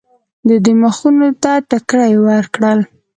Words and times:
دوی 0.63 0.75
مخونو 0.83 1.27
ته 1.43 1.51
ټکرې 1.69 2.13
ورکړل. 2.27 2.79